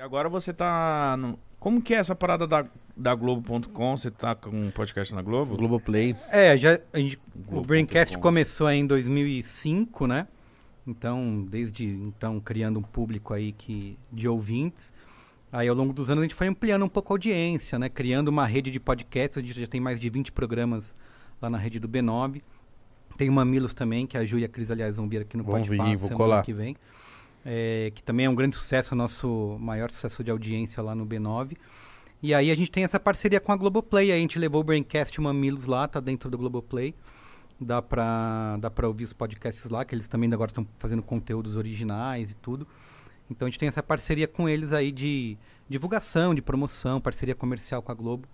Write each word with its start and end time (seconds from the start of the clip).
E 0.00 0.02
agora 0.02 0.30
você 0.30 0.50
tá. 0.50 1.14
No... 1.18 1.38
Como 1.58 1.82
que 1.82 1.92
é 1.92 1.98
essa 1.98 2.14
parada 2.14 2.46
da, 2.46 2.64
da 2.96 3.14
Globo.com? 3.14 3.98
Você 3.98 4.10
tá 4.10 4.34
com 4.34 4.48
um 4.48 4.70
podcast 4.70 5.14
na 5.14 5.20
Globo? 5.20 5.58
Globoplay. 5.58 6.16
É, 6.30 6.56
já, 6.56 6.80
a 6.90 6.98
gente, 6.98 7.16
o 7.16 7.38
Globo.com. 7.40 7.62
Braincast 7.66 8.16
começou 8.16 8.66
aí 8.66 8.78
em 8.78 8.86
2005, 8.86 10.06
né? 10.06 10.26
Então, 10.86 11.46
desde 11.46 11.84
então, 11.84 12.40
criando 12.40 12.78
um 12.78 12.82
público 12.82 13.34
aí 13.34 13.52
que, 13.52 13.98
de 14.10 14.26
ouvintes. 14.26 14.90
Aí, 15.52 15.68
ao 15.68 15.74
longo 15.74 15.92
dos 15.92 16.08
anos, 16.08 16.22
a 16.22 16.24
gente 16.24 16.34
foi 16.34 16.46
ampliando 16.46 16.82
um 16.82 16.88
pouco 16.88 17.12
a 17.12 17.14
audiência, 17.16 17.78
né? 17.78 17.90
Criando 17.90 18.28
uma 18.28 18.46
rede 18.46 18.70
de 18.70 18.80
podcasts. 18.80 19.36
A 19.36 19.42
gente 19.42 19.60
já 19.60 19.66
tem 19.66 19.82
mais 19.82 20.00
de 20.00 20.08
20 20.08 20.32
programas 20.32 20.96
lá 21.42 21.50
na 21.50 21.58
rede 21.58 21.78
do 21.78 21.86
B9. 21.86 22.40
Tem 23.18 23.28
o 23.28 23.32
Mamilos 23.32 23.74
também, 23.74 24.06
que 24.06 24.16
a 24.16 24.24
Ju 24.24 24.38
e 24.38 24.46
a 24.46 24.48
Cris, 24.48 24.70
aliás, 24.70 24.96
vão 24.96 25.06
vir 25.06 25.20
aqui 25.20 25.36
no 25.36 25.44
vir, 25.44 25.76
vou 25.98 26.08
semana 26.08 26.16
colar. 26.16 26.42
que 26.42 26.54
vem. 26.54 26.74
É, 27.44 27.90
que 27.94 28.02
também 28.02 28.26
é 28.26 28.30
um 28.30 28.34
grande 28.34 28.56
sucesso, 28.56 28.94
nosso 28.94 29.56
maior 29.58 29.90
sucesso 29.90 30.22
de 30.22 30.30
audiência 30.30 30.82
lá 30.82 30.94
no 30.94 31.06
B9. 31.06 31.56
E 32.22 32.34
aí 32.34 32.50
a 32.50 32.54
gente 32.54 32.70
tem 32.70 32.84
essa 32.84 33.00
parceria 33.00 33.40
com 33.40 33.50
a 33.50 33.56
Globoplay. 33.56 34.12
Aí 34.12 34.18
a 34.18 34.20
gente 34.20 34.38
levou 34.38 34.60
o 34.60 34.64
Braincast 34.64 35.14
e 35.14 35.20
o 35.20 35.22
Mamilos 35.22 35.64
lá, 35.64 35.88
tá 35.88 36.00
dentro 36.00 36.30
do 36.30 36.36
Globoplay. 36.36 36.94
Dá 37.58 37.80
pra, 37.80 38.56
dá 38.58 38.70
pra 38.70 38.88
ouvir 38.88 39.04
os 39.04 39.12
podcasts 39.12 39.68
lá, 39.70 39.84
que 39.84 39.94
eles 39.94 40.08
também 40.08 40.32
agora 40.32 40.50
estão 40.50 40.66
fazendo 40.78 41.02
conteúdos 41.02 41.56
originais 41.56 42.32
e 42.32 42.36
tudo. 42.36 42.66
Então 43.30 43.46
a 43.46 43.50
gente 43.50 43.58
tem 43.58 43.68
essa 43.68 43.82
parceria 43.82 44.26
com 44.26 44.48
eles 44.48 44.72
aí 44.72 44.90
de 44.90 45.36
divulgação, 45.68 46.34
de 46.34 46.42
promoção, 46.42 47.00
parceria 47.00 47.34
comercial 47.34 47.82
com 47.82 47.92
a 47.92 47.94
Globo. 47.94 48.26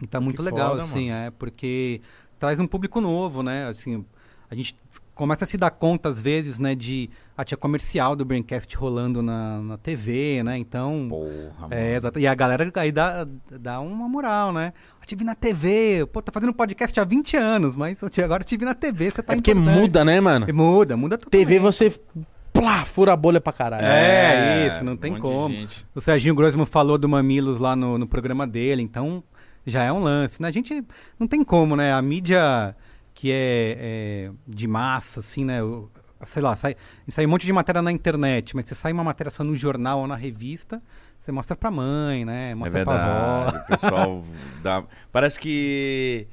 E 0.00 0.06
tá 0.06 0.20
muito 0.20 0.42
legal, 0.42 0.70
foda, 0.70 0.82
assim, 0.82 1.10
é, 1.10 1.30
porque 1.30 2.00
traz 2.38 2.58
um 2.58 2.66
público 2.66 3.00
novo, 3.00 3.42
né? 3.42 3.68
Assim, 3.68 4.04
a 4.50 4.54
gente 4.54 4.74
começa 5.20 5.44
a 5.44 5.46
se 5.46 5.56
dar 5.58 5.70
conta, 5.70 6.08
às 6.08 6.20
vezes, 6.20 6.58
né, 6.58 6.74
de. 6.74 7.10
Ah, 7.36 7.44
tinha 7.44 7.56
comercial 7.58 8.16
do 8.16 8.24
Braincast 8.24 8.74
rolando 8.76 9.22
na, 9.22 9.60
na 9.60 9.76
TV, 9.78 10.42
né? 10.42 10.56
Então. 10.58 11.06
Porra, 11.08 11.68
mano. 11.68 11.74
É, 11.74 11.96
exato. 11.96 12.18
E 12.18 12.26
a 12.26 12.34
galera 12.34 12.70
aí 12.74 12.90
dá, 12.90 13.26
dá 13.50 13.80
uma 13.80 14.08
moral, 14.08 14.52
né? 14.52 14.72
Eu 15.00 15.06
te 15.06 15.14
vi 15.14 15.24
na 15.24 15.34
TV, 15.34 16.06
pô, 16.12 16.20
tá 16.22 16.32
fazendo 16.32 16.52
podcast 16.52 16.98
há 16.98 17.04
20 17.04 17.36
anos, 17.36 17.76
mas 17.76 17.98
te- 18.10 18.22
agora 18.22 18.42
eu 18.42 18.46
te 18.46 18.56
vi 18.56 18.64
na 18.64 18.74
TV, 18.74 19.10
você 19.10 19.22
tá 19.22 19.32
é 19.32 19.36
porque 19.36 19.52
importante. 19.52 19.78
muda, 19.80 20.04
né, 20.04 20.20
mano? 20.20 20.46
E 20.48 20.52
Muda, 20.52 20.96
muda 20.96 21.16
totalmente. 21.18 21.46
TV 21.48 21.58
você. 21.58 21.92
Plá, 22.52 22.84
fura 22.84 23.12
a 23.12 23.16
bolha 23.16 23.40
pra 23.40 23.52
caralho. 23.52 23.84
É, 23.86 24.66
isso, 24.66 24.84
não 24.84 24.96
tem 24.96 25.12
um 25.14 25.20
como. 25.20 25.54
O 25.94 26.00
Serginho 26.00 26.34
Grossman 26.34 26.66
falou 26.66 26.98
do 26.98 27.08
Mamilos 27.08 27.60
lá 27.60 27.76
no, 27.76 27.96
no 27.96 28.06
programa 28.06 28.46
dele, 28.46 28.82
então 28.82 29.22
já 29.66 29.84
é 29.84 29.92
um 29.92 30.00
lance, 30.00 30.42
né? 30.42 30.48
A 30.48 30.50
gente 30.52 30.82
não 31.18 31.26
tem 31.28 31.44
como, 31.44 31.76
né? 31.76 31.92
A 31.92 32.02
mídia 32.02 32.74
que 33.20 33.30
é, 33.30 33.76
é 33.78 34.30
de 34.48 34.66
massa, 34.66 35.20
assim, 35.20 35.44
né? 35.44 35.58
Sei 36.24 36.40
lá, 36.40 36.56
sai, 36.56 36.74
sai 37.08 37.26
um 37.26 37.28
monte 37.28 37.44
de 37.44 37.52
matéria 37.52 37.82
na 37.82 37.92
internet, 37.92 38.56
mas 38.56 38.64
você 38.64 38.74
sai 38.74 38.92
uma 38.92 39.04
matéria 39.04 39.30
só 39.30 39.44
no 39.44 39.54
jornal 39.54 39.98
ou 39.98 40.06
na 40.06 40.16
revista, 40.16 40.82
você 41.18 41.30
mostra 41.30 41.54
pra 41.54 41.70
mãe, 41.70 42.24
né? 42.24 42.52
É 42.52 42.54
Mostra 42.54 42.82
pra 42.82 42.94
avó. 42.94 43.44
verdade. 43.50 43.64
O 43.64 43.66
pessoal 43.66 44.24
dá. 44.64 44.84
Parece 45.12 45.38
que. 45.38 46.26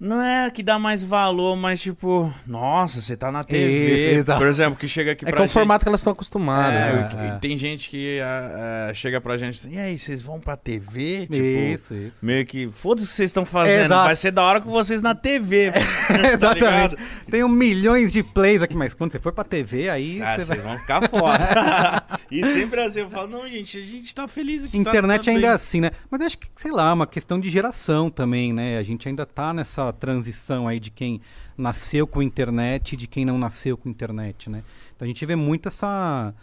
Não 0.00 0.22
é 0.22 0.50
que 0.50 0.62
dá 0.62 0.78
mais 0.78 1.02
valor, 1.02 1.54
mas 1.56 1.78
tipo, 1.78 2.32
nossa, 2.46 3.02
você 3.02 3.14
tá 3.14 3.30
na 3.30 3.44
TV. 3.44 4.14
Exato. 4.14 4.38
Por 4.38 4.48
exemplo, 4.48 4.78
que 4.78 4.88
chega 4.88 5.12
aqui 5.12 5.26
É 5.26 5.30
pra 5.30 5.40
é 5.40 5.42
o 5.42 5.46
gente. 5.46 5.52
formato 5.52 5.84
que 5.84 5.88
elas 5.90 6.00
estão 6.00 6.14
acostumadas. 6.14 6.72
É, 6.74 6.92
né? 7.16 7.32
é. 7.36 7.38
Tem 7.38 7.58
gente 7.58 7.90
que 7.90 8.18
ah, 8.20 8.88
ah, 8.88 8.94
chega 8.94 9.20
pra 9.20 9.36
gente 9.36 9.58
assim, 9.58 9.74
e 9.74 9.78
aí, 9.78 9.98
vocês 9.98 10.22
vão 10.22 10.40
pra 10.40 10.56
TV? 10.56 11.26
Tipo, 11.26 11.36
isso, 11.36 11.94
isso. 11.94 12.24
meio 12.24 12.46
que, 12.46 12.70
foda-se 12.72 13.06
o 13.06 13.08
que 13.10 13.14
vocês 13.14 13.28
estão 13.28 13.44
fazendo, 13.44 13.84
Exato. 13.86 14.04
vai 14.06 14.16
ser 14.16 14.30
da 14.30 14.42
hora 14.42 14.60
com 14.62 14.70
vocês 14.70 15.02
na 15.02 15.14
TV. 15.14 15.70
tá 16.08 16.28
Exatamente. 16.32 16.56
ligado? 16.64 16.98
Tem 17.30 17.44
um 17.44 17.48
milhões 17.48 18.10
de 18.10 18.22
plays 18.22 18.62
aqui, 18.62 18.74
mas 18.74 18.94
quando 18.94 19.12
você 19.12 19.18
for 19.18 19.32
pra 19.32 19.44
TV, 19.44 19.90
aí 19.90 20.22
Ah, 20.22 20.38
você 20.38 20.44
vai... 20.46 20.56
vocês 20.56 20.62
vão 20.62 20.78
ficar 20.78 21.08
fora. 21.10 22.02
e 22.30 22.44
sempre 22.46 22.80
assim, 22.80 23.00
eu 23.00 23.10
falo, 23.10 23.28
não, 23.28 23.48
gente, 23.48 23.78
a 23.78 23.82
gente 23.82 24.14
tá 24.14 24.26
feliz 24.28 24.64
aqui. 24.64 24.72
tá- 24.72 24.78
Internet 24.78 25.24
tá 25.24 25.30
ainda 25.30 25.46
é 25.46 25.48
bem." 25.48 25.54
assim, 25.54 25.80
né? 25.80 25.90
Mas 26.10 26.20
acho 26.22 26.38
que, 26.38 26.48
sei 26.56 26.70
lá, 26.70 26.90
é 26.90 26.92
uma 26.92 27.06
questão 27.06 27.38
de 27.40 27.50
geração 27.50 28.08
também, 28.10 28.52
né? 28.52 28.78
A 28.78 28.82
gente 28.82 29.08
ainda 29.08 29.24
tá 29.26 29.52
nessa 29.52 29.92
transição 29.92 30.66
aí 30.68 30.78
de 30.80 30.90
quem 30.90 31.20
nasceu 31.56 32.06
com 32.06 32.22
internet 32.22 32.92
e 32.92 32.96
de 32.96 33.06
quem 33.06 33.24
não 33.24 33.38
nasceu 33.38 33.76
com 33.76 33.88
internet, 33.88 34.48
né? 34.48 34.62
Então 34.96 35.04
a 35.04 35.08
gente 35.08 35.24
vê 35.26 35.36
muito 35.36 35.68
essa. 35.68 36.34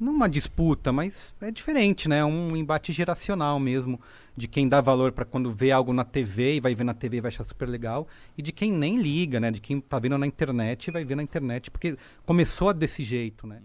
Não 0.00 0.12
uma 0.12 0.28
disputa, 0.28 0.92
mas 0.92 1.34
é 1.40 1.50
diferente, 1.50 2.08
né? 2.08 2.24
Um 2.24 2.56
embate 2.56 2.92
geracional 2.92 3.58
mesmo. 3.58 4.00
De 4.36 4.46
quem 4.46 4.68
dá 4.68 4.80
valor 4.80 5.10
pra 5.10 5.24
quando 5.24 5.52
vê 5.52 5.72
algo 5.72 5.92
na 5.92 6.04
TV 6.04 6.54
e 6.56 6.60
vai 6.60 6.72
ver 6.72 6.84
na 6.84 6.94
TV 6.94 7.16
e 7.16 7.20
vai 7.20 7.28
achar 7.30 7.42
super 7.42 7.68
legal. 7.68 8.06
E 8.36 8.42
de 8.42 8.52
quem 8.52 8.70
nem 8.70 8.96
liga, 9.02 9.40
né? 9.40 9.50
De 9.50 9.60
quem 9.60 9.80
tá 9.80 9.98
vendo 9.98 10.16
na 10.16 10.26
internet 10.28 10.86
e 10.86 10.90
vai 10.92 11.04
ver 11.04 11.16
na 11.16 11.22
internet, 11.24 11.68
porque 11.72 11.96
começou 12.24 12.72
desse 12.72 13.02
jeito, 13.02 13.48
né? 13.48 13.58